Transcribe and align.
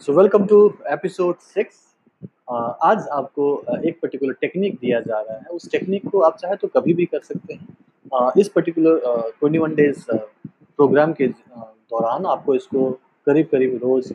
So 0.00 0.12
welcome 0.12 0.44
to 0.46 0.58
episode 0.88 1.36
six 1.44 1.76
आज 2.82 3.08
आपको 3.12 3.48
uh, 3.70 3.84
एक 3.84 3.98
पर्टिकुलर 4.02 4.32
टेक्निक 4.40 4.74
दिया 4.74 5.00
जा 5.00 5.18
रहा 5.20 5.36
है। 5.36 5.44
उस 5.52 5.70
टेक्निक 5.72 6.06
को 6.10 6.20
आप 6.20 6.36
चाहे 6.36 6.56
तो 6.56 6.68
कभी 6.76 6.94
भी 6.94 7.04
कर 7.04 7.20
सकते 7.20 7.54
हैं। 7.54 7.76
Uh, 8.12 8.30
इस 8.38 8.48
particular 8.48 8.98
twenty 9.40 9.58
one 9.58 9.74
days 9.74 10.04
programme 10.10 11.12
के 11.12 11.28
uh, 11.28 11.66
दौरान 11.90 12.26
आपको 12.26 12.54
इसको 12.54 12.90
करीब 13.26 13.48
करीब 13.52 13.78
रोज़ 13.82 14.12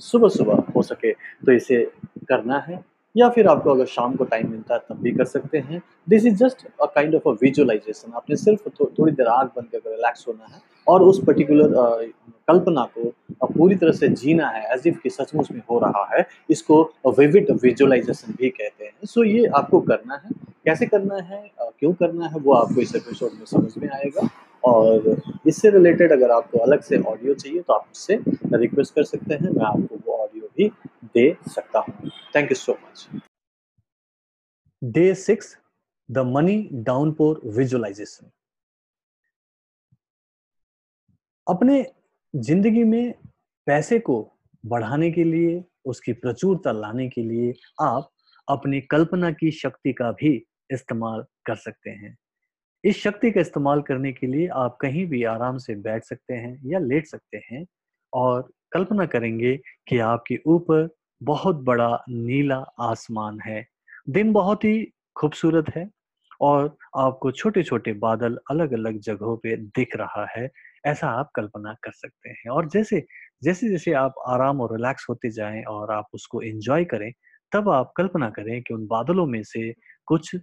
सुबह 0.00 0.28
सुबह 0.28 0.62
हो 0.76 0.82
सके 0.82 1.12
तो 1.12 1.52
इसे 1.52 1.82
करना 2.28 2.58
है। 2.68 2.82
या 3.14 3.28
फिर 3.30 3.46
आपको 3.48 3.70
अगर 3.70 3.86
शाम 3.86 4.16
को 4.16 4.24
टाइम 4.24 4.50
मिलता 4.50 4.74
है 4.74 4.80
तब 4.88 5.00
भी 5.02 5.12
कर 5.12 5.24
सकते 5.24 5.58
हैं। 5.58 5.82
This 6.08 6.26
is 6.26 6.36
just 6.44 6.66
a 6.66 6.86
kind 6.94 7.14
of 7.14 7.28
a 7.28 7.32
visualisation 7.42 8.12
आपने 8.16 8.36
सिर्फ़ 8.36 8.68
थो, 8.68 8.92
थोड़ी 8.98 9.12
देर 9.12 9.26
आग 9.28 9.46
बंद 9.56 9.68
करके 9.72 9.90
रिलैक्स 9.90 10.28
होना 10.28 10.54
है। 10.54 10.60
और 10.86 11.02
उस 11.02 11.24
पर्टिकुलर 11.26 12.12
कल्पना 12.48 12.84
को 12.96 13.12
पूरी 13.46 13.76
तरह 13.76 13.92
से 13.92 14.08
जीना 14.10 14.48
है 14.48 14.62
एज 14.74 14.86
इफ़ 14.86 14.98
कि 15.02 15.10
सचमुच 15.10 15.50
में 15.50 15.60
हो 15.70 15.78
रहा 15.78 16.04
है, 16.12 16.26
इसको 16.50 16.82
विविड 17.18 17.50
विजुअलाइजेशन 17.62 18.32
भी 18.32 18.48
कहते 18.50 18.84
हैं। 18.84 19.06
सो 19.06 19.24
ये 19.24 19.46
आपको 19.56 19.80
करना 19.82 20.14
है। 20.16 20.30
कैसे 20.64 20.86
करना 20.86 21.16
है? 21.16 21.42
क्यों 21.78 21.92
करना 21.94 22.26
है? 22.26 22.38
वो 22.38 22.52
आपको 22.54 22.80
इस 22.80 22.94
एपिसोड 22.96 23.32
में 23.32 23.44
समझ 23.46 23.76
में 23.78 23.88
आएगा। 23.90 24.28
और 24.62 25.22
इससे 25.46 25.70
रिलेटेड 25.70 26.12
अगर 26.12 26.30
आपको 26.30 26.58
अलग 26.58 26.82
से 26.82 26.98
ऑडियो 27.02 27.34
चाहिए 27.34 27.60
तो 27.60 27.72
आप 27.72 27.84
मुझसे 27.86 28.58
रिक्वेस्ट 28.58 28.94
कर 28.94 29.04
सकते 29.04 29.34
हैं। 29.34 29.50
मैं 29.50 29.64
आपको 29.66 29.96
वो 30.06 30.16
ऑडियो 30.16 30.48
भी 30.56 30.68
दे 31.14 31.36
सकता 31.54 31.78
हूँ। 31.78 32.10
Thank 32.36 32.50
you 32.50 32.54
so 32.56 32.72
much 32.74 33.06
day 34.82 35.14
six 35.16 35.56
the 36.08 36.18
money 36.28 36.56
downpour 36.86 37.40
visualisation 37.56 38.30
अपने 41.46 41.82
ज़िंदगी 42.34 42.82
में 42.84 43.14
पैसे 43.66 43.98
को 43.98 44.16
बढ़ाने 44.64 45.10
के 45.10 45.24
लिए, 45.24 45.62
उसकी 45.84 46.12
प्रचुरता 46.12 46.72
लाने 46.72 47.08
के 47.08 47.22
लिए 47.22 47.52
आप 47.82 48.10
अपनी 48.48 48.80
कल्पना 48.80 49.30
की 49.32 49.50
शक्ति 49.52 49.92
का 49.92 50.10
भी 50.12 50.34
इस्तेमाल 50.72 51.24
कर 51.46 51.56
सकते 51.56 51.90
हैं। 51.90 52.16
इस 52.84 53.02
शक्ति 53.02 53.30
का 53.30 53.40
इस्तेमाल 53.40 53.82
करने 53.82 54.12
के 54.12 54.26
लिए 54.26 54.48
आप 54.56 54.76
कहीं 54.80 55.06
भी 55.06 55.22
आराम 55.24 55.58
से 55.58 55.74
बैठ 55.76 56.04
सकते 56.04 56.34
हैं 56.34 56.58
या 56.64 56.78
लेट 56.78 57.06
सकते 57.06 57.40
हैं 57.50 57.64
और 58.12 58.48
कल्पना 58.72 59.06
करेंगे 59.06 59.56
कि 59.88 59.98
आपके 60.00 60.38
ऊपर 60.46 60.88
बहुत 61.20 61.56
बड़ा 61.64 61.90
नीला 62.10 62.64
आसमान 62.82 63.40
है। 63.40 63.66
दिन 64.10 64.32
बहुत 64.32 64.64
ही 64.64 64.84
खूबसूरत 65.16 65.70
है 65.76 65.88
और 66.40 66.76
आपको 66.98 67.30
छोटे 67.32 67.62
छोटे 67.62 67.92
बादल 67.98 68.38
अलग 68.50 68.72
अलग 68.72 68.98
जगहों 69.00 69.36
पे 69.36 69.56
दिख 69.58 69.96
रहा 69.96 70.26
है। 70.36 70.48
ऐसा 70.84 71.08
आप 71.10 71.30
कल्पना 71.36 71.72
कर 71.84 71.92
सकते 71.92 72.30
हैं। 72.30 72.50
और 72.50 72.68
जैसे 72.68 73.04
जैसे 73.42 73.68
जैसे 73.68 73.92
आप 73.92 74.14
आराम 74.28 74.60
और 74.60 74.72
रिलैक्स 74.72 75.06
होते 75.08 75.30
जाएँ 75.30 75.62
और 75.64 75.92
आप 75.92 76.06
उसको 76.14 76.42
एंजॉय 76.42 76.84
करें, 76.84 77.10
तब 77.52 77.68
आप 77.68 77.92
कल्पना 77.96 78.30
करें 78.30 78.60
कि 78.62 78.74
उन 78.74 78.86
बादलों 78.86 79.26
में 79.26 79.42
से 79.42 79.72
कुछ 80.06 80.34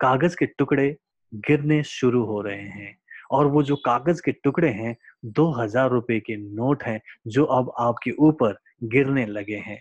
कागज़ 0.00 0.36
के 0.36 0.46
टुकड़े 0.46 0.94
गिरने 1.32 1.82
शुरू 1.82 2.24
हो 2.24 2.40
रहे 2.40 2.68
हैं। 2.68 2.96
और 3.30 3.46
वो 3.46 3.62
जो 3.62 3.76
कागज़ 3.76 4.20
के 4.24 4.32
टुकड़े 4.34 4.68
हैं, 4.68 4.96
दो 5.24 5.50
हज़ार 5.52 5.90
रुपए 5.90 6.18
के 6.20 6.36
नोट 6.36 6.82
हैं, 6.82 7.00
जो 7.26 7.44
अब 7.44 7.72
आपके 7.78 8.10
ऊपर 8.18 8.56
गिरने 8.84 9.26
लगे 9.26 9.56
हैं। 9.56 9.80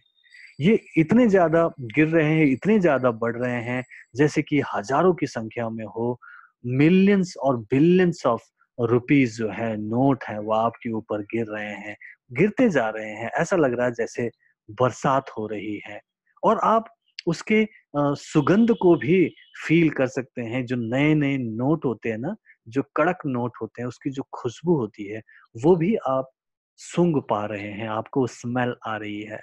ये 0.60 0.80
इतने 0.98 1.28
ज़्यादा 1.28 1.68
गिर 1.82 2.08
रहे 2.08 2.34
हैं, 2.34 2.46
इतने 2.46 2.80
ज़्यादा 2.80 3.12
बढ़ 3.12 3.36
रहे 3.38 3.62
हैं, 3.62 3.84
जैसे 4.16 4.42
कि 4.42 4.62
हज़ारों 4.76 5.14
की 5.14 5.28
संख्या 5.28 5.70
में 5.70 5.86
हो 5.86 6.20
मिलियंस 6.66 7.34
और 7.38 7.58
बिलियंस 7.58 8.26
ऑफ़ 8.26 8.44
रुपीज़ 8.82 9.38
जो 9.38 9.50
है 9.50 9.78
नोट 9.78 10.24
है, 10.24 10.40
वो 10.40 10.54
आपके 10.54 10.92
ऊपर 10.92 11.22
गिर 11.22 11.46
रहे 11.48 11.72
हैं, 11.72 11.96
गिरते 12.34 12.70
जा 12.70 12.90
रहे 12.90 13.10
हैं। 13.10 13.30
ऐसा 13.32 13.56
लग 13.56 13.74
रहा 13.74 13.86
है 13.88 13.92
जैसे 13.94 14.30
बरसात 14.72 15.30
हो 15.38 15.48
रही 15.48 15.82
है। 15.88 16.02
और 16.44 16.60
आप 16.64 16.86
उसके 17.28 17.68
सुगंध 17.98 18.72
को 18.82 18.96
भी 18.96 19.34
फील 19.68 19.90
कर 19.90 20.08
सकते 20.08 20.42
हैं। 20.42 20.66
जो 20.66 20.76
नए 20.76 21.14
नए 21.16 21.38
नोट 21.38 21.86
होते 21.86 22.10
हैं 22.10 22.18
ना, 22.18 22.36
जो 22.68 22.84
कड़क 22.96 23.18
नोट 23.26 23.52
होते 23.62 23.82
हैं, 23.82 23.88
उसकी 23.88 24.10
जो 24.10 24.24
खुशबू 24.34 24.76
होती 24.76 25.06
है, 25.06 25.22
वो 25.64 25.76
भी 25.76 25.96
आप 25.96 26.30
सूंघ 26.78 27.18
पा 27.30 27.46
रहे 27.46 27.72
हैं, 27.72 27.88
आपको 27.90 28.28
स्मेल 28.28 28.76
आ 28.88 28.98
रही 28.98 29.22
है। 29.22 29.40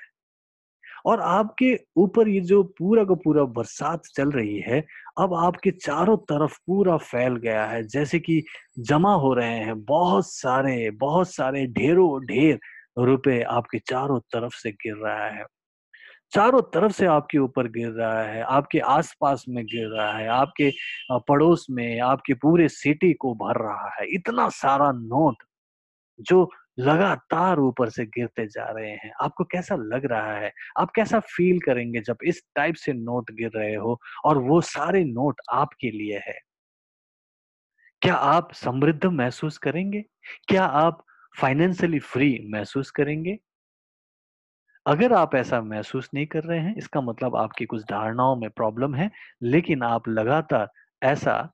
और 1.04 1.20
आपके 1.20 1.74
ऊपर 1.98 2.28
ये 2.28 2.40
जो 2.42 2.62
पूरा 2.78 3.04
का 3.04 3.14
पूरा 3.14 3.44
बरसात 3.54 4.02
चल 4.16 4.30
रही 4.30 4.58
है, 4.60 4.80
अब 5.18 5.34
आपके 5.36 5.70
चारों 5.78 6.16
तरफ़ 6.30 6.58
पूरा 6.66 6.96
फैल 6.98 7.36
गया 7.36 7.64
है। 7.66 7.82
जैसे 7.88 8.18
कि 8.20 8.42
जमा 8.80 9.14
हो 9.16 9.32
रहे 9.34 9.58
हैं, 9.58 9.80
बहुत 9.84 10.26
सारे 10.28 10.90
बहुत 11.00 11.28
सारे 11.30 11.66
ढेरों 11.72 12.20
ढेर 12.26 12.58
रुपए 12.98 13.40
आपके 13.50 13.78
चारों 13.80 14.18
तरफ़ 14.32 14.54
से 14.54 14.70
गिर 14.72 14.96
रहा 14.96 15.26
है। 15.30 15.44
चारों 16.32 16.60
तरफ़ 16.74 16.92
से 16.92 17.06
आपके 17.06 17.38
ऊपर 17.38 17.68
गिर 17.68 17.88
रहा 17.90 18.22
है, 18.22 18.42
आपके 18.42 18.78
आसपास 18.80 19.44
में 19.48 19.64
गिर 19.66 19.88
रहा 19.90 20.12
है, 20.18 20.28
आपके 20.30 20.70
पड़ोस 21.28 21.66
में, 21.70 22.00
आपके 22.02 22.34
पूरे 22.34 22.68
सिटी 22.70 23.12
को 23.14 23.34
भर 23.36 23.62
रहा 23.64 23.90
है। 24.00 24.06
इतना 24.14 24.48
सारा 24.54 24.90
नोट 24.92 25.44
जो 26.20 26.50
लगातार 26.78 27.58
ऊपर 27.58 27.88
से 27.88 28.06
गिरते 28.06 28.46
जा 28.46 28.70
रहे 28.70 28.90
हैं। 28.90 29.12
आपको 29.22 29.44
कैसा 29.44 29.76
लग 29.76 30.04
रहा 30.04 30.36
है? 30.36 30.52
आप 30.78 30.90
कैसा 30.90 31.20
फील 31.20 31.60
करेंगे 31.60 32.00
जब 32.00 32.16
इस 32.24 32.42
टाइप 32.54 32.74
से 32.74 32.92
नोट 32.92 33.30
गिर 33.30 33.50
रहे 33.56 33.74
हो 33.74 34.00
और 34.24 34.38
वो 34.38 34.60
सारे 34.60 35.04
नोट 35.04 35.40
आपके 35.52 35.90
लिए 35.90 36.18
है? 36.18 36.38
क्या 38.02 38.14
आप 38.14 38.52
समृद्ध 38.52 39.06
महसूस 39.06 39.58
करेंगे? 39.58 40.04
क्या 40.48 40.64
आप 40.64 41.04
फाइनेंशियली 41.40 41.98
फ्री 41.98 42.46
महसूस 42.50 42.90
करेंगे? 42.90 43.38
अगर 44.86 45.12
आप 45.12 45.34
ऐसा 45.34 45.60
महसूस 45.60 46.10
नहीं 46.14 46.26
कर 46.26 46.44
रहे 46.44 46.58
हैं, 46.58 46.76
इसका 46.76 47.00
मतलब 47.00 47.36
आपकी 47.36 47.64
कुछ 47.64 47.82
धारणाओं 47.82 48.36
में 48.36 48.50
प्रॉब्लम 48.50 48.94
है, 48.94 49.10
लेकिन 49.42 49.82
आप 49.82 50.08
लगातार 50.08 50.70
ऐसा 51.02 51.52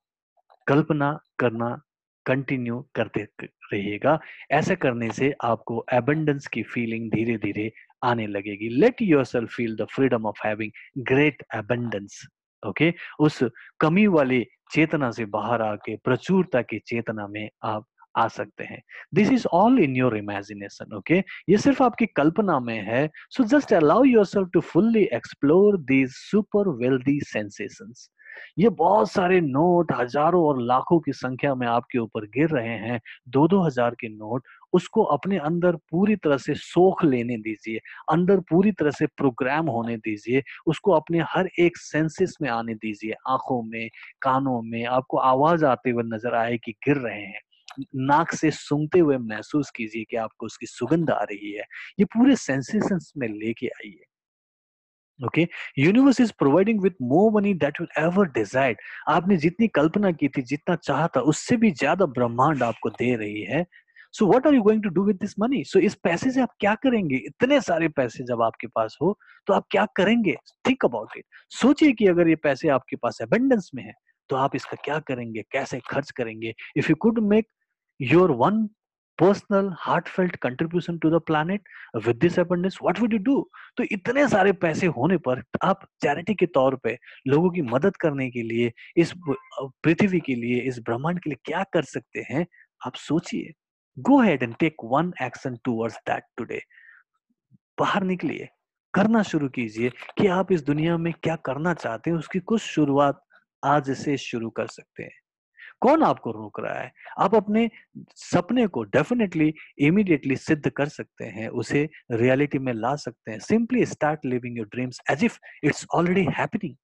कल्पना 0.66 1.18
करना 1.38 1.80
कंटिन्यू 2.26 2.78
करते 2.94 3.26
रहिएगा। 3.42 4.18
ऐसा 4.52 4.74
करने 4.74 5.10
से 5.12 5.32
आपको 5.44 5.84
एबंडेंस 5.92 6.46
की 6.46 6.62
फीलिंग 6.64 7.10
धीरे 7.10 7.36
धीरे 7.38 7.70
आने 8.04 8.26
लगेगी। 8.26 8.68
Let 8.80 9.02
yourself 9.24 9.54
feel 9.54 9.76
the 9.76 9.86
freedom 9.94 10.26
of 10.26 10.46
having 10.46 10.70
great 11.08 11.42
abundance 11.56 12.26
okay 12.62 12.92
उस 13.20 13.42
कमी 13.80 14.06
वाली 14.06 14.44
चेतना 14.72 15.10
से 15.10 15.24
बाहर 15.26 15.62
आके, 15.62 15.96
प्रचुरता 15.96 16.62
की 16.62 16.78
चेतना 16.78 17.26
में 17.26 17.48
आप 17.64 17.86
आ 18.14 18.26
सकते 18.28 18.64
हैं। 18.64 18.80
This 19.14 19.30
is 19.32 19.46
all 19.52 19.78
in 19.78 19.96
your 19.96 20.16
imagination 20.16 20.94
okay 20.96 21.18
ये 21.48 21.56
सिर्फ़ 21.56 21.82
आपकी 21.82 22.06
कल्पना 22.06 22.58
में 22.60 22.80
है। 22.82 23.08
So 23.30 23.44
just 23.44 23.72
allow 23.74 24.04
yourself 24.26 24.48
to 24.52 24.60
fully 24.60 25.02
explore 25.14 25.78
these 25.82 26.10
super 26.12 26.68
wealthy 26.78 27.18
sensations 27.22 28.08
ये 28.58 28.68
बहुत 28.68 29.10
सारे 29.12 29.40
नोट 29.40 29.92
हज़ारों 29.92 30.44
और 30.44 30.62
लाखों 30.62 30.98
की 31.00 31.12
संख्या 31.12 31.54
में 31.54 31.66
आपके 31.66 31.98
ऊपर 31.98 32.26
गिर 32.26 32.48
रहे 32.50 32.76
हैं। 32.78 33.00
दो 33.28 33.46
दो 33.48 33.62
हज़ार 33.62 33.94
के 33.94 34.08
नोट, 34.08 34.42
उसको 34.72 35.02
अपने 35.02 35.38
अंदर 35.38 35.76
पूरी 35.90 36.16
तरह 36.16 36.36
से 36.36 36.54
सोख 36.54 37.04
लेने 37.04 37.36
दीजिए, 37.36 37.80
अंदर 38.12 38.40
पूरी 38.40 38.72
तरह 38.72 38.90
से 38.90 39.06
प्रोग्राम 39.06 39.66
होने 39.66 39.96
दीजिए, 39.96 40.42
उसको 40.66 40.92
अपने 40.92 41.20
हर 41.28 41.48
एक 41.58 41.76
सेंसेस 41.76 42.36
में 42.42 42.48
आने 42.50 42.74
दीजिए, 42.74 43.14
आँखों 43.28 43.62
में, 43.62 43.88
कानों 44.22 44.60
में, 44.62 44.84
आपको 44.84 45.18
आवाज़ 45.18 45.64
आते 45.64 45.90
हुए 45.90 46.02
नज़र 46.06 46.34
आए 46.34 46.58
कि 46.58 46.72
गिर 46.72 46.96
रहे 46.96 47.20
हैं। 47.20 47.40
नाक 47.96 48.32
से 48.34 48.50
सूंघते 48.50 48.98
हुए 48.98 49.16
महसूस 49.18 49.70
कीजिए 49.70 50.04
कि 50.10 50.16
आपको 50.16 50.46
उसकी 50.46 50.66
सुगंध 50.66 51.10
आ 51.10 51.22
रही 51.22 51.52
है। 51.52 51.64
ये 52.00 52.04
पूरे 52.04 52.36
सेंसेशंस 52.36 53.12
में 53.16 53.28
लेके 53.28 53.66
आइए। 53.66 54.04
Okay 55.20 55.46
universe 55.78 56.20
is 56.20 56.32
providing 56.38 56.80
with 56.82 56.92
more 57.02 57.30
money 57.32 57.52
that 57.54 57.80
will 57.80 58.02
ever 58.04 58.28
desired 58.32 58.76
आपने 59.08 59.36
जितनी 59.36 59.68
कल्पना 59.70 60.10
की 60.12 60.28
थी, 60.28 60.42
जितना 60.42 60.76
चाहा 60.76 61.06
था, 61.16 61.20
उससे 61.22 61.56
भी 61.56 61.70
ज़्यादा 61.72 62.06
ब्रह्मांड 62.08 62.62
आपको 62.62 62.90
दे 62.90 63.14
रही 63.16 63.42
है। 63.44 63.64
So 64.14 64.26
what 64.26 64.46
are 64.46 64.54
you 64.54 64.62
going 64.62 64.82
to 64.82 64.88
do 64.90 65.04
with 65.04 65.16
this 65.16 65.34
money 65.40 65.62
so 65.64 65.78
इस 65.78 65.94
पैसे 66.04 66.30
से 66.30 66.40
आप 66.40 66.54
क्या 66.60 66.74
करेंगे? 66.74 67.16
इतने 67.16 67.60
सारे 67.60 67.88
पैसे 67.90 68.24
जब 68.24 68.42
आपके 68.42 68.66
पास 68.66 68.96
हो 69.02 69.16
तो 69.46 69.54
आप 69.54 69.66
क्या 69.70 69.86
करेंगे? 69.96 70.34
थिंक 70.68 70.84
अबाउट 70.84 71.16
इट 71.16 71.24
सोचिए 71.60 71.92
कि 71.92 72.06
अगर 72.06 72.28
ये 72.28 72.36
पैसे 72.38 72.68
आपके 72.70 72.96
पास 72.96 73.18
एबेंडेंस 73.22 73.70
में 73.74 73.82
है 73.84 73.92
तो 74.30 74.36
आप 74.36 74.56
इसका 74.56 74.76
क्या 74.84 74.98
करेंगे? 74.98 75.42
कैसे 75.52 75.80
खर्च 75.88 76.10
करेंगे? 76.10 76.54
If 76.76 76.88
you 76.90 76.96
could 76.96 77.18
make 77.28 77.46
your 78.00 78.30
one 78.32 78.68
personal 79.20 79.70
heartfelt 79.78 80.36
contribution 80.36 80.98
to 80.98 81.10
the 81.10 81.20
planet 81.26 81.68
with 82.06 82.16
this 82.16 82.38
abundance 82.38 82.78
what 82.82 83.00
would 83.00 83.12
you 83.12 83.18
do 83.24 83.50
तो 83.76 83.84
इतने 83.92 84.26
सारे 84.28 84.52
पैसे 84.62 84.86
होने 84.96 85.16
पर 85.18 85.42
आप 85.64 85.86
चैरिटी 86.02 86.34
के 86.34 86.46
तौर 86.54 86.76
पे 86.76 86.96
लोगों 87.28 87.50
की 87.50 87.62
मदद 87.62 87.96
करने 87.96 88.30
के 88.30 88.42
लिए, 88.42 88.72
इस 88.96 89.12
पृथ्वी 89.84 90.20
के 90.20 90.34
लिए, 90.34 90.60
इस 90.60 90.78
ब्रह्मांड 90.80 91.20
के 91.20 91.30
लिए 91.30 91.38
क्या 91.44 91.64
कर 91.72 91.82
सकते 91.84 92.24
हैं? 92.30 92.46
आप 92.86 92.94
सोचिए। 92.96 93.52
Go 93.96 94.20
ahead 94.22 94.42
and 94.42 94.54
take 94.60 94.76
one 94.84 95.12
action 95.22 95.56
towards 95.64 95.96
that 96.08 96.24
today 96.36 96.60
बाहर 97.78 98.02
निकलिए। 98.04 98.48
करना 98.94 99.22
शुरू 99.22 99.48
कीजिए 99.48 99.90
कि 100.18 100.26
आप 100.28 100.52
इस 100.52 100.62
दुनिया 100.64 100.96
में 100.98 101.12
क्या 101.22 101.36
करना 101.36 101.74
चाहते 101.74 102.10
हैं, 102.10 102.16
उसकी 102.18 102.38
कुछ 102.40 102.62
शुरुआत 102.62 103.22
आज 103.64 103.90
से 103.98 104.16
शुरू 104.16 104.50
कर 104.50 104.66
सकते 104.68 105.02
हैं। 105.02 105.19
कौन 105.82 106.02
आपको 106.02 106.30
रोक 106.30 106.60
रहा 106.60 106.80
है? 106.80 106.92
आप 107.18 107.34
अपने 107.34 107.68
सपने 108.16 108.66
को 108.66 108.82
डेफिनेटली 108.84 109.52
इमीडिएटली 109.78 110.36
सिद्ध 110.36 110.70
कर 110.70 110.88
सकते 110.88 111.24
हैं, 111.24 111.48
उसे 111.48 111.88
रियलिटी 112.12 112.58
में 112.58 112.72
ला 112.72 112.94
सकते 112.96 113.30
हैं। 113.30 113.38
Simply 113.38 113.86
start 113.86 114.24
living 114.26 114.58
your 114.58 114.66
dreams 114.66 115.00
as 115.10 115.24
if 115.24 115.38
it's 115.64 115.86
already 115.94 116.26
happening 116.38 116.76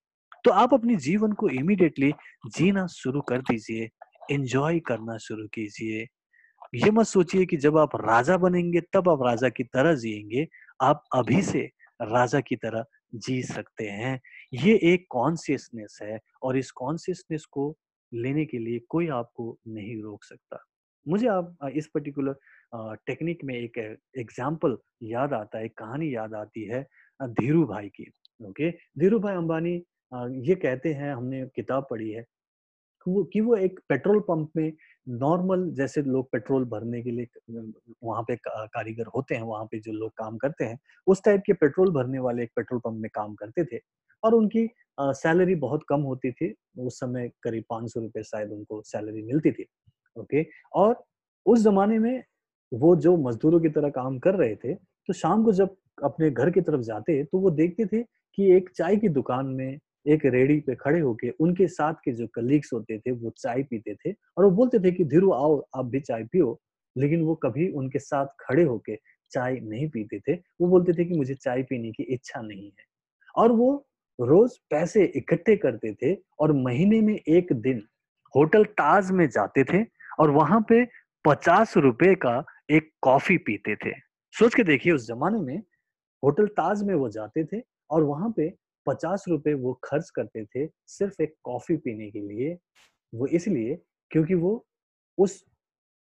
तो 0.45 0.51
आप 0.53 0.75
अपने 0.75 0.97
जीवन 0.97 1.33
को 1.33 1.49
इमीडिएटली 1.49 2.13
जीना 2.57 2.87
शुरू 2.87 3.21
कर 3.21 3.39
दीजिए 3.41 3.89
एंजॉय 4.31 4.79
करना 4.81 5.17
शुरू 5.17 5.47
कीजिए। 5.47 6.07
ये 6.75 6.91
मत 6.91 7.07
सोचिए 7.07 7.47
कि 7.47 7.57
जब 7.57 7.79
आप 7.79 7.97
राजा 7.97 8.37
बनेंगे, 8.37 8.81
तब 8.81 9.09
आप 9.09 9.23
राजा 9.23 9.49
की 9.49 9.65
तरह 9.65 9.95
जिएँगे। 9.95 10.47
आप 10.83 11.03
अभी 11.15 11.43
से 11.43 11.61
राजा 12.03 12.41
की 12.41 12.57
तरह 12.57 12.85
जी 13.15 13.43
सकते 13.43 13.85
हैं। 13.85 14.21
ये 14.53 14.75
एक 14.83 15.07
कॉन्सियसनेस 15.11 15.99
है 16.03 16.19
और 16.43 16.59
इस 16.59 16.71
कॉन्सियसनेस 16.71 17.45
को 17.45 17.77
लेने 18.13 18.45
के 18.47 18.59
लिए 18.59 18.79
कोई 18.89 19.09
आपको 19.11 19.57
नहीं 19.69 20.01
रोक 20.03 20.25
सकता। 20.25 20.65
मुझे 21.07 21.27
आप 21.29 21.71
इस 21.75 21.87
पर्टिकुलर 21.95 22.35
टेक्निक 23.07 23.45
में 23.45 23.55
एक 23.55 23.79
एग्ज़ाम्पल 24.19 24.77
याद 25.03 25.33
आता 25.33 25.59
है 25.59 25.69
कहानी 25.69 26.15
याद 26.15 26.35
आती 26.35 26.65
है 26.65 26.83
धीरू 27.21 27.65
भाई 27.67 27.89
की, 27.91 28.11
ओके? 28.41 28.71
धीरू 28.71 29.19
भाई 29.19 29.35
अंबानी 29.35 29.75
ये 30.49 30.55
कहते 30.55 30.93
हैं, 30.95 31.13
हमने 31.15 31.45
किताब 31.57 31.87
पढ़ी 31.91 32.11
है 32.11 32.25
कि 33.07 33.41
वो 33.41 33.57
एक 33.57 33.79
पेट्रोल 33.89 34.21
पंप 34.21 34.51
में 34.57 34.73
नॉर्मल 35.07 35.69
जैसे 35.77 36.03
लोग 36.03 36.29
पेट्रोल 36.33 36.65
भरने 36.67 37.03
के 37.03 37.11
लिए 37.11 37.27
वहाँ 38.05 38.23
पे 38.29 38.37
कारीगर 38.47 39.07
होते 39.17 39.35
हैं, 39.35 39.43
वहाँ 39.43 39.65
पे 39.73 39.79
जो 39.81 39.93
लोग 39.93 40.11
काम 40.19 40.37
करते 40.39 40.65
हैं, 40.65 40.79
उस 41.07 41.23
टाइप 41.25 41.43
के 41.47 41.53
पेट्रोल 41.55 41.91
भरने 41.93 42.19
वाले 42.21 42.43
एक 42.43 42.51
पेट्रोल 42.57 42.81
पंप 42.81 43.01
में 43.03 43.11
काम 43.15 43.35
करते 43.37 43.65
थे 43.67 43.81
और 44.23 44.35
उनकी 44.35 44.69
सैलरी 45.01 45.55
बहुत 45.57 45.85
कम 45.89 46.01
होती 46.03 46.33
थी, 46.33 46.55
उस 46.79 46.99
समय 47.01 47.31
करीब 47.43 47.65
पाँच 47.71 47.91
सौ 47.93 48.01
रुपये 48.01 48.23
शायद 48.25 48.51
उनको 48.53 48.83
सैलरी 48.85 49.23
मिलती 49.25 49.53
थी, 49.53 49.67
ओके? 50.17 50.45
और 50.75 51.05
उस 51.47 51.63
जमाने 51.65 51.99
में 51.99 52.23
वो 52.73 52.95
जो 52.99 53.17
मजदूरों 53.19 53.61
की 53.61 53.69
तरह 53.71 53.91
काम 53.91 54.19
कर 54.21 54.35
रहे 54.35 54.55
थे 54.57 54.75
तो 54.75 55.13
शाम 55.15 55.45
को 55.45 55.53
जब 55.53 55.77
अपने 56.05 56.31
घर 56.31 56.51
की 56.51 56.61
तरफ़ 56.61 56.81
जाते 56.83 57.23
तो 57.25 57.39
वो 57.41 57.51
देखते 57.53 57.87
थे 57.87 58.03
कि 58.39 58.51
एक 58.57 58.71
चाय 58.77 58.97
की 58.97 59.09
दुकान 59.11 59.47
में 59.49 59.79
एक 60.09 60.27
रेडी 60.27 60.61
पे 60.61 60.75
खड़े 60.75 61.01
होके 61.01 61.31
उनके 61.31 61.67
साथ 61.69 61.95
के 61.95 62.13
जो 62.13 62.27
कलीग्स 62.27 62.71
होते 62.73 62.99
थे, 62.99 63.11
वो 63.11 63.31
चाय 63.31 63.63
पीते 63.63 63.95
थे 63.95 64.15
और 64.39 64.45
वो 64.45 64.51
बोलते 64.51 64.79
थे 64.79 64.91
कि, 64.91 65.05
धीरू, 65.05 65.31
आओ, 65.31 65.67
आप 65.77 65.85
भी 65.87 66.01
चाय 66.01 66.25
पियो। 66.25 66.61
लेकिन 66.99 67.23
वो 67.23 67.35
कभी 67.35 67.69
उनके 67.69 67.99
साथ 67.99 68.27
खड़े 68.27 68.63
होके 68.63 68.97
चाय 69.31 69.61
नहीं 69.61 69.89
पीते 69.89 70.21
थे। 70.21 70.35
वो 70.35 70.69
बोलते 70.69 70.93
थे 70.93 71.05
कि, 71.05 71.15
मुझे 71.15 71.35
चाय 71.35 71.63
पीने 71.63 71.93
की 71.93 72.03
इच्छा 72.03 72.43
नहीं 72.43 72.67
है। 72.67 72.85
और 73.37 73.53
वो 73.53 73.87
रोज 74.21 74.59
पैसे 74.71 75.05
इकट्ठे 75.05 75.57
करते 75.57 75.95
थे 75.95 76.19
और 76.41 76.53
महीने 76.53 77.01
में 77.01 77.21
एक 77.29 77.53
दिन 77.53 77.83
होटल 78.37 78.65
ताज 78.65 79.11
में 79.11 79.29
जाते 79.29 79.65
थे 79.65 79.87
और 80.19 80.31
वहाँ 80.31 80.67
पे 80.69 80.85
पचास 81.25 81.77
रुपए 81.77 82.15
का 82.15 82.45
एक 82.71 82.91
कॉफ़ी 83.03 83.39
पीते 83.39 83.77
थे। 83.77 83.91
सोच 84.39 84.55
के 84.55 84.63
देखिए, 84.63 84.93
उस 84.93 85.09
जमाने 85.09 85.39
में 85.39 85.63
होटल 86.25 86.47
ताज 86.47 86.83
में 86.83 86.95
वो 86.95 87.09
जाते 87.09 87.45
थे 87.45 87.63
और 87.91 88.03
वहाँ 88.03 88.35
पे 88.37 88.66
पचास 88.87 89.25
रुपए 89.29 89.55
वो 89.55 89.73
खर्च 89.85 90.11
करते 90.11 90.45
थे 90.45 90.67
सिर्फ़ 90.89 91.23
एक 91.23 91.35
कॉफ़ी 91.45 91.77
पीने 91.77 92.11
के 92.11 92.21
लिए। 92.21 92.57
वो 93.13 93.27
इसलिए 93.29 93.79
क्योंकि 94.11 94.35
वो 94.35 94.65
उस 95.19 95.45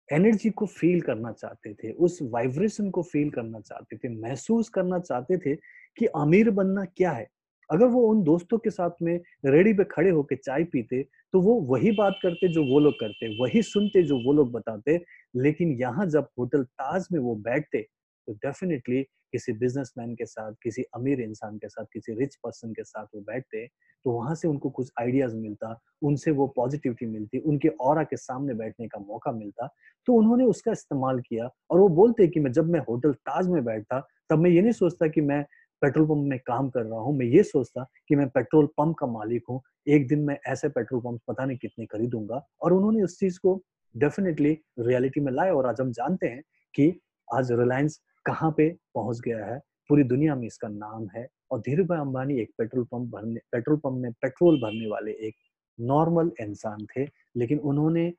एनर्जी 0.08 0.50
को 0.50 0.66
फील 0.66 1.00
करना 1.00 1.32
चाहते 1.32 1.72
थे, 1.74 1.92
उस 1.92 2.18
वाइब्रेशन 2.22 2.90
को 2.90 3.02
फील 3.02 3.30
करना 3.30 3.60
चाहते 3.60 3.96
थे, 3.96 4.08
महसूस 4.20 4.68
करना 4.68 4.98
चाहते 4.98 5.38
थे 5.38 5.54
कि 5.98 6.06
अमीर 6.06 6.50
बनना 6.50 6.84
क्या 6.86 7.10
है। 7.12 7.28
अगर 7.70 7.86
वो 7.86 8.00
उन 8.06 8.22
दोस्तों 8.24 8.58
के 8.58 8.70
साथ 8.70 9.02
में 9.02 9.20
रेडी 9.46 9.72
पे 9.72 9.84
खड़े 9.84 10.10
होके 10.10 10.36
चाय 10.36 10.64
पीते 10.64 11.02
तो 11.34 11.40
वो 11.40 11.54
वही 11.66 11.90
बात 11.92 12.18
करते 12.22 12.48
जो 12.48 12.64
वो 12.64 12.78
लोग 12.80 12.94
करते, 13.00 13.28
वही 13.40 13.62
सुनते 13.62 14.02
जो 14.02 14.16
वो 14.24 14.32
लोग 14.32 14.50
बताते, 14.52 14.98
लेकिन 15.36 15.72
यहाँ 15.80 16.06
जब 16.06 16.28
होटल 16.38 16.62
ताज 16.64 17.06
में 17.12 17.20
वो 17.20 17.34
बैठते 17.38 17.86
तो 18.28 18.32
डेफिनेटली 18.34 19.02
किसी 19.32 19.52
बिजनेसमैन 19.52 20.14
के 20.14 20.24
साथ, 20.26 20.52
किसी 20.62 20.82
अमीर 20.94 21.20
इंसान 21.20 21.58
के 21.58 21.68
साथ, 21.68 21.84
किसी 21.92 22.14
रिच 22.14 22.34
पर्सन 22.36 22.72
के 22.72 22.84
साथ 22.84 23.06
वो 23.14 23.20
बैठते 23.22 23.66
तो 24.04 24.10
वहाँ 24.10 24.34
से 24.34 24.48
उनको 24.48 24.70
कुछ 24.70 24.90
आइडियाज़ 25.00 25.34
मिलता, 25.36 25.78
उनसे 26.02 26.30
वो 26.30 26.46
पॉजिटिविटी 26.56 27.06
मिलती, 27.06 27.38
उनके 27.38 27.68
और 27.68 28.02
के 28.04 28.16
सामने 28.16 28.54
बैठने 28.54 28.86
का 28.88 28.98
मौका 29.00 29.32
मिलता 29.32 29.68
तो 30.08 30.14
उन्होंने 30.14 30.44
उसका 30.44 30.72
इस्तेमाल 30.72 31.20
किया 31.20 31.48
और 31.70 31.80
वो 31.80 31.88
बोलते 31.90 32.26
कि 32.28 32.40
मैं 32.40 32.52
जब 32.52 32.70
मैं 32.70 32.80
होटल 32.80 33.12
ताज 33.12 33.48
में 33.48 33.64
बैठता, 33.64 34.00
तब 34.30 34.38
मैं 34.38 34.50
ये 34.50 34.62
नहीं 34.62 34.72
सोचता 34.72 35.06
कि 35.08 35.20
मैं 35.20 35.42
पेट्रोल 35.82 36.06
पंप 36.06 36.28
में 36.28 36.38
काम 36.46 36.68
कर 36.70 36.82
रहा 36.82 37.00
हूँ, 37.00 37.16
मैं 37.16 37.26
ये 37.26 37.42
सोचता 37.42 37.86
कि 38.08 38.16
मैं 38.16 38.28
पेट्रोल 38.28 38.66
पंप 38.78 38.96
का 38.98 39.06
मालिक 39.06 39.44
हूँ, 39.50 39.60
एक 39.88 40.06
दिन 40.08 40.24
मैं 40.24 40.38
ऐसे 40.46 40.68
पेट्रोल 40.68 41.00
पंप 41.00 41.20
पता 41.28 41.44
नहीं 41.44 41.58
कितने 41.58 41.86
खरीदूँगा, 41.86 42.44
और 42.62 42.72
उन्होंने 42.72 43.02
उस 43.02 43.18
चीज़ 43.18 43.38
को 43.38 43.60
डेफिनेटली 43.94 44.58
रियलिटी 44.78 45.20
में 45.20 45.32
लाए 45.32 45.50
और 45.50 45.66
आज 45.66 45.80
हम 45.80 45.92
जानते 45.92 46.26
हैं 46.26 46.42
कि 46.74 46.92
आज 47.28 47.52
रिलायंस 47.52 48.00
कहाँ 48.30 48.50
पे 48.56 48.68
पहुँच 48.94 49.20
गया 49.20 49.44
है? 49.46 49.58
पूरी 49.88 50.02
दुनिया 50.04 50.34
में 50.34 50.46
इसका 50.46 50.68
नाम 50.68 51.06
है 51.16 51.26
और 51.50 51.60
धीरू 51.60 51.84
भाई 51.84 51.98
अंबानी 51.98 52.38
एक 52.40 52.50
पेट्रोल 52.58 52.84
पंप 52.84 53.10
भरने, 53.12 53.40
पेट्रोल 53.52 53.76
पंप 53.76 54.02
में 54.02 54.12
पेट्रोल 54.12 54.60
भरने 54.60 54.90
वाले 54.90 55.12
एक 55.28 55.34
नॉर्मल 55.78 56.30
इंसान 56.40 56.86
थे, 56.96 57.06
लेकिन 57.36 57.58
उन्होंने 57.58 58.12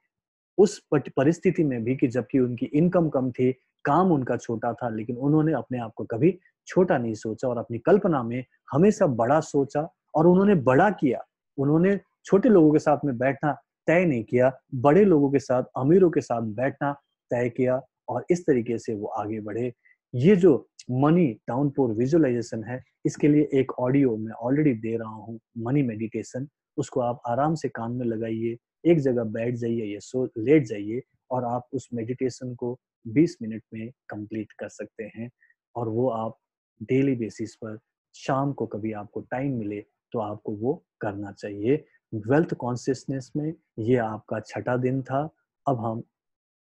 उस 0.57 0.79
परिस्थिति 0.93 1.63
में 1.63 1.83
भी 1.83 1.95
कि 1.95 2.07
जबकि 2.07 2.39
उनकी 2.39 2.65
इनकम 2.65 3.09
कम 3.09 3.31
थी, 3.31 3.51
काम 3.85 4.11
उनका 4.11 4.37
छोटा 4.37 4.73
था, 4.73 4.89
लेकिन 4.89 5.17
उन्होंने 5.17 5.53
अपने 5.53 5.79
आप 5.79 5.93
को 5.95 6.03
कभी 6.03 6.37
छोटा 6.67 6.97
नहीं 6.97 7.13
सोचा 7.13 7.47
और 7.47 7.57
अपनी 7.57 7.77
कल्पना 7.79 8.23
में 8.23 8.43
हमेशा 8.71 9.07
बड़ा 9.07 9.39
सोचा 9.39 9.87
और 10.15 10.27
उन्होंने 10.27 10.55
बड़ा 10.55 10.89
किया। 10.89 11.23
उन्होंने 11.57 11.99
छोटे 12.25 12.49
लोगों 12.49 12.71
के 12.73 12.79
साथ 12.79 13.05
में 13.05 13.17
बैठना 13.17 13.53
तय 13.87 14.05
नहीं 14.05 14.23
किया, 14.23 14.51
बड़े 14.75 15.05
लोगों 15.05 15.31
के 15.31 15.39
साथ, 15.39 15.63
अमीरों 15.77 16.09
के 16.09 16.21
साथ 16.21 16.41
बैठना 16.41 16.91
तय 17.31 17.49
किया 17.49 17.81
और 18.09 18.25
इस 18.31 18.45
तरीके 18.45 18.77
से 18.77 18.93
वो 18.93 19.07
आगे 19.07 19.39
बढ़े। 19.39 19.73
ये 20.13 20.35
जो 20.35 20.55
मनी 20.91 21.27
डाउनपोर 21.47 21.91
विजुअलाइजेशन 21.93 22.63
है, 22.63 22.81
इसके 23.05 23.27
लिए 23.27 23.49
एक 23.53 23.71
ऑडियो 23.79 24.15
मैं 24.17 24.31
ऑलरेडी 24.33 24.73
दे 24.79 24.95
रहा 24.97 25.09
हूँ 25.09 25.39
मनी 25.57 25.81
मेडिटेशन 25.83 26.47
उसको 26.77 26.99
आप 27.01 27.21
आराम 27.27 27.55
से 27.55 27.69
कान 27.69 27.91
में 27.91 28.05
लगाइए, 28.05 28.57
एक 28.85 28.99
जगह 28.99 29.23
बैठ 29.23 29.55
जाइए 29.55 29.85
या 29.93 29.99
सो, 29.99 30.25
लेट 30.37 30.65
जाइए 30.65 31.01
और 31.31 31.45
आप 31.45 31.67
उस 31.73 31.87
मेडिटेशन 31.93 32.53
को 32.55 32.77
20 33.05 33.35
मिनट 33.41 33.63
में 33.73 33.89
कंप्लीट 34.09 34.51
कर 34.59 34.69
सकते 34.69 35.03
हैं 35.15 35.29
और 35.75 35.89
वो 35.89 36.09
आप 36.09 36.37
डेली 36.81 37.15
बेसिस 37.15 37.55
पर 37.55 37.77
शाम 38.15 38.51
को 38.53 38.65
कभी 38.65 38.91
आपको 38.93 39.21
टाइम 39.21 39.57
मिले 39.57 39.79
तो 40.13 40.19
आपको 40.19 40.51
वो 40.55 40.73
करना 41.01 41.31
चाहिए। 41.31 41.83
वेल्थ 42.13 42.53
कॉन्सियसनेस 42.53 43.31
में 43.35 43.53
ये 43.79 43.95
आपका 43.97 44.39
छठा 44.39 44.75
दिन 44.77 45.01
था। 45.01 45.21
अब 45.65 45.85
हम 45.85 46.03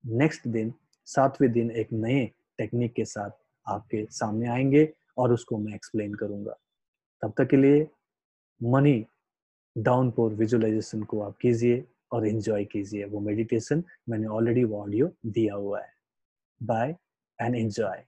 नेक्स्ट 0.05 0.49
दिन, 0.49 0.73
सातवें 1.08 1.51
दिन 1.53 1.70
एक 1.70 1.93
नए 1.93 2.31
टेक्निक 2.58 2.93
के 2.93 3.05
साथ 3.05 3.31
आपके 3.67 4.05
सामने 4.11 4.49
आएँगे 4.49 4.93
और 5.19 5.32
उसको 5.32 5.58
मैं 5.58 5.75
एक्सप्लेन 5.75 6.15
करूँगा। 6.15 6.56
तब 7.23 7.32
तक 7.39 7.49
के 7.51 7.56
लिए 7.56 7.87
मनी 8.63 9.05
डाउन 9.79 10.11
पोर 10.11 10.34
विजुअलाइजेशन 10.34 11.03
को 11.03 11.20
आप 11.20 11.37
कीजिए 11.37 11.84
और 12.13 12.27
एंजॉय 12.27 12.65
कीजिए। 12.65 13.05
वो 13.05 13.20
मेडिटेशन 13.20 13.84
मैंने 14.08 14.27
ऑलरेडी 14.27 14.65
वो 14.65 14.81
ऑडियो 14.82 15.11
दिया 15.27 15.55
हुआ 15.55 15.81
है। 15.81 15.93
Bye 16.63 16.96
and 17.39 17.55
enjoy 17.55 18.05